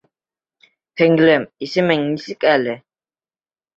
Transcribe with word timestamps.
Һеңлем, 1.01 1.45
исемең 1.67 2.07
нисек 2.09 2.49
әле? 2.57 2.77